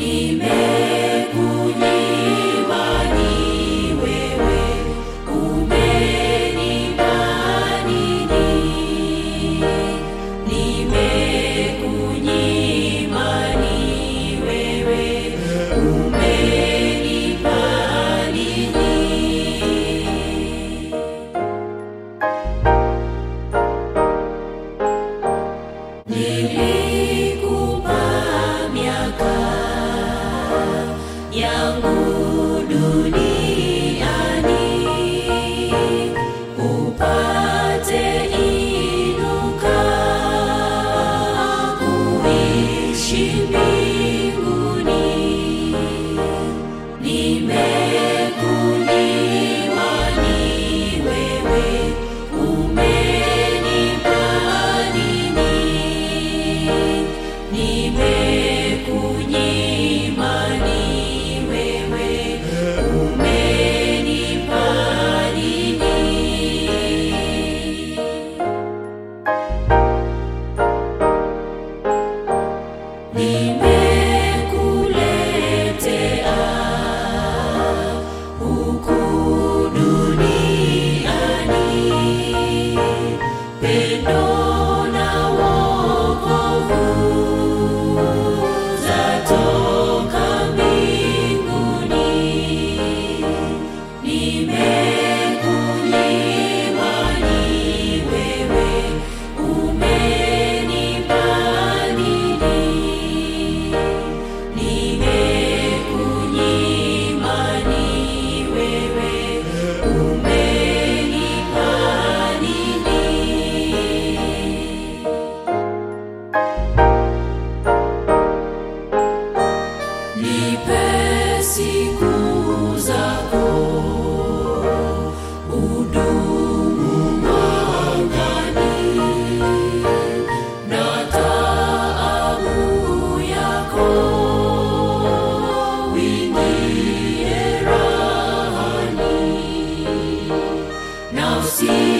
Amen. 0.00 0.87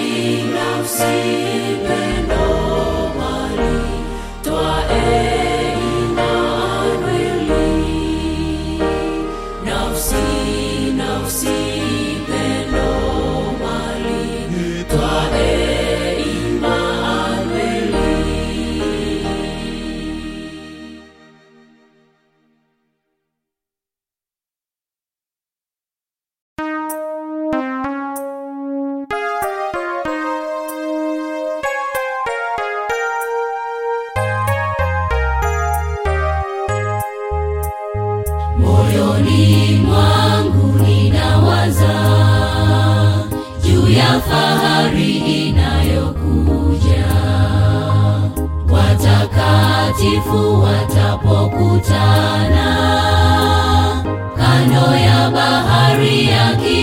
King 0.09 0.57
of 0.57 0.87
Sieben. 0.87 2.28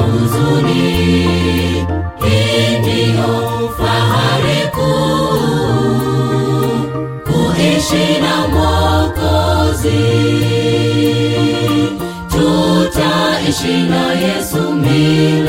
Tunaishi 13.54 13.88
na 13.88 14.12
Yesu 14.12 14.72
milele. 14.74 15.43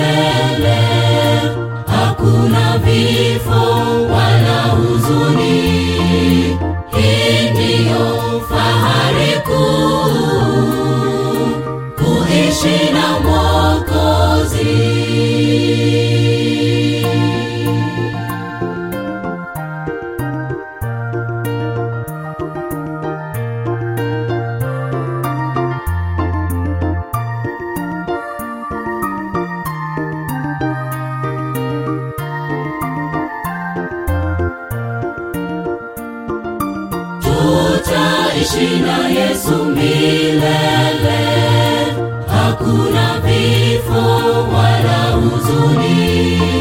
hofu 43.95 44.55
wala 44.55 45.11
huzuni. 45.11 46.54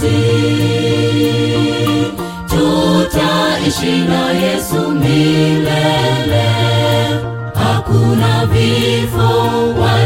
nasi. 0.00 0.16
Tutaishi 2.48 3.98
na 4.08 4.30
Yesu 4.30 4.88
milele, 4.90 6.44
hakuna 7.54 8.46
vifo 8.46 9.28
wala 9.80 9.99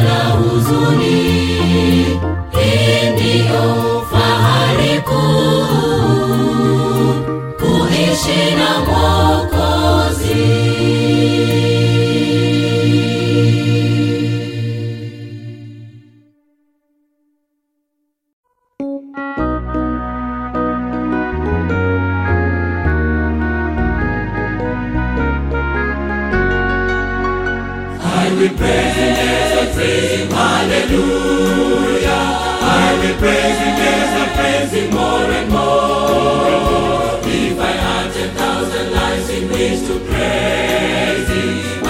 I 28.35 28.37
will 28.37 28.49
praise 28.49 28.97
Him 28.97 29.15
as 29.15 29.53
I 29.59 29.73
praise 29.75 30.33
hallelujah. 30.33 32.11
I 32.11 32.99
will 32.99 33.17
praise 33.21 33.59
Him 33.63 33.79
as 33.79 34.11
I 34.11 34.27
praise 34.35 34.73
more 34.93 35.31
and 35.39 35.49
more. 35.51 37.21
If 37.31 37.61
I 37.61 37.73
had 37.85 38.13
ten 38.13 38.35
thousand 38.35 38.91
lives 38.91 39.29
in 39.31 39.49
which 39.51 39.87
to 39.87 40.01
praise 40.11 41.29
Him. 41.29 41.84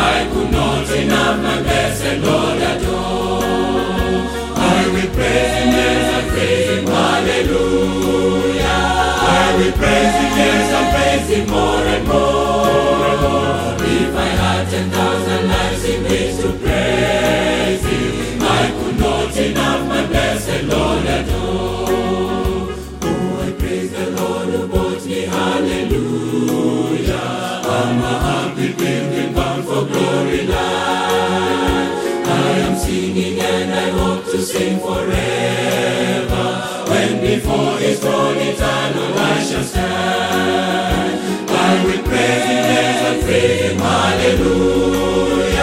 Sing 34.45 34.79
forever. 34.79 36.47
When 36.91 37.21
before 37.21 37.79
his 37.79 37.99
throne 37.99 38.37
eternal 38.37 39.19
I 39.19 39.43
shall 39.43 39.65
stand. 39.65 41.49
I 41.51 41.85
will 41.85 42.03
praise 42.03 42.45
him, 42.45 42.65
yes, 42.75 42.97
and 43.09 43.23
praise 43.25 43.61
him, 43.63 43.79
hallelujah. 43.79 45.63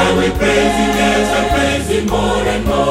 I 0.00 0.12
will 0.16 0.34
praise 0.36 0.76
him, 0.80 0.92
yes, 1.00 1.26
I 1.38 1.42
praise 1.54 1.88
him 1.88 2.06
more 2.06 2.46
and 2.54 2.64
more. 2.66 2.81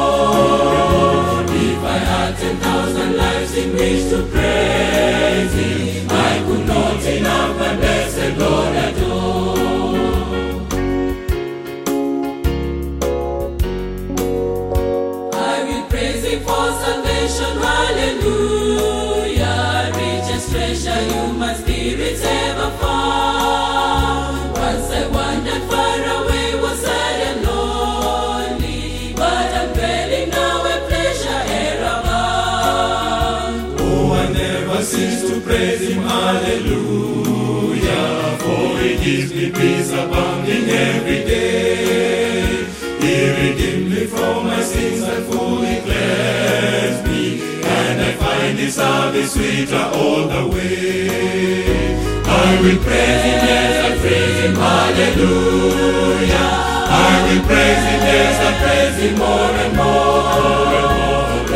Gives 39.01 39.33
me 39.33 39.49
peace 39.49 39.91
abounding 39.91 40.69
every 40.69 41.23
day. 41.25 42.65
He 43.01 43.29
redeemed 43.29 43.89
me 43.89 44.05
from 44.05 44.45
my 44.45 44.61
sins 44.61 45.01
and 45.01 45.25
fully 45.25 45.81
cleansed 45.81 47.05
me. 47.09 47.41
And 47.63 47.99
I 47.99 48.11
find 48.13 48.59
his 48.59 48.75
service 48.75 49.33
sweeter 49.33 49.89
all 49.95 50.27
the 50.27 50.47
way. 50.53 51.97
I 52.25 52.61
will 52.61 52.77
praise 52.85 53.23
him, 53.25 53.39
yes, 53.49 53.73
I 53.85 53.97
praise 54.01 54.37
him, 54.43 54.55
hallelujah. 54.55 56.49
I 56.93 57.11
will 57.25 57.43
praise 57.49 57.83
him, 57.89 58.01
yes, 58.11 58.35
I 58.47 58.51
praise 58.61 58.97
him 59.01 59.17
more 59.17 59.53
and 59.63 59.73
more. 59.77 60.21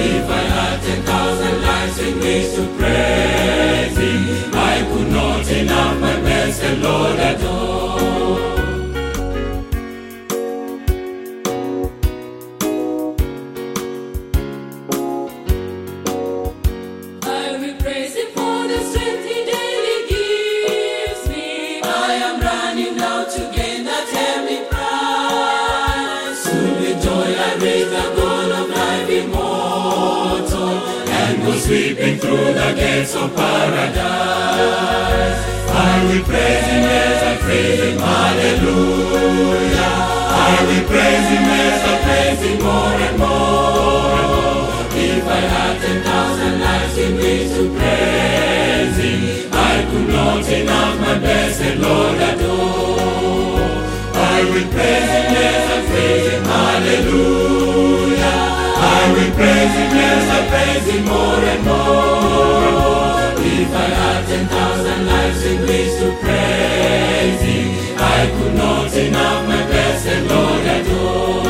If 0.02 0.30
I 0.30 0.44
had 0.56 0.82
ten 0.82 1.02
thousand 1.04 1.62
lives 1.62 2.00
in 2.00 2.20
which 2.20 2.56
to 2.56 2.75
gates 33.06 33.16
of 33.16 33.36
paradise. 33.36 33.96
I 35.70 36.04
will 36.06 36.24
praise 36.24 36.66
him 36.66 36.84
as 36.84 37.24
I 37.24 37.38
praise 37.44 37.80
him, 37.80 37.98
hallelujah. 38.00 39.94
I 40.50 40.56
will 40.68 40.86
praise 40.90 41.28
him 41.34 41.46
as 41.62 41.82
I 41.84 41.96
praise 42.06 42.42
him 42.46 42.58
more 42.64 42.98
and 43.08 43.18
more. 43.20 44.66
If 44.98 45.28
I 45.28 45.42
had 45.54 45.82
ten 45.82 46.04
thousand 46.04 46.60
lives 46.62 46.98
in 46.98 47.16
which 47.16 47.50
to 47.56 47.64
praise 47.78 48.98
Him, 48.98 49.50
I 49.54 49.86
could 49.90 50.08
not 50.10 50.48
enough 50.50 51.00
my 51.00 51.20
blessed 51.20 51.78
Lord 51.78 52.16
adore. 52.30 53.70
I 54.16 54.38
will 54.50 54.68
praise 54.74 55.12
Him, 55.16 55.28
yes, 55.38 55.62
I 55.76 55.80
praise 55.90 56.28
Him, 56.32 56.44
hallelujah. 56.56 58.38
I 58.78 59.02
will 59.14 59.32
praise 59.38 59.74
Him, 59.80 59.92
yes, 60.02 60.24
I 60.38 60.42
praise 60.50 60.88
Him 60.92 61.06
more 61.06 61.44
and 61.54 61.66
more. 61.66 62.25
I 63.76 63.88
had 64.00 64.26
ten 64.28 64.48
thousand 64.48 65.06
lives 65.06 65.44
in 65.44 65.62
which 65.68 65.92
to 66.00 66.10
praise 66.24 67.42
Him, 67.42 67.98
I 67.98 68.20
could 68.36 68.56
not 68.56 68.94
enough 68.94 69.48
my 69.50 69.62
blessed 69.68 70.22
Lord 70.32 70.66
adore. 70.78 71.44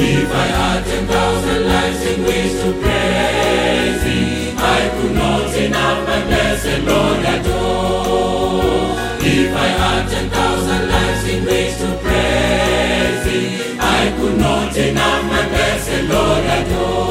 If 0.00 0.28
I 0.32 0.46
had 0.58 0.80
ten 0.86 1.06
thousand 1.06 1.62
lives 1.68 2.02
in 2.10 2.18
which 2.24 2.52
to 2.62 2.70
praise 2.82 4.02
Him, 4.08 4.56
I 4.58 4.80
could 4.94 5.14
not 5.14 5.54
enough 5.54 6.00
my 6.08 6.20
blessed 6.28 6.80
Lord 6.88 7.20
adore. 7.34 8.96
If 9.20 9.50
I 9.54 9.68
had 9.82 10.08
ten 10.08 10.30
thousand 10.30 10.88
lives 10.88 11.24
in 11.28 11.44
which 11.44 11.74
to 11.82 11.90
praise 12.04 13.24
Him, 13.28 13.78
I 13.80 14.14
could 14.16 14.38
not 14.38 14.76
enough 14.76 15.24
my 15.30 15.42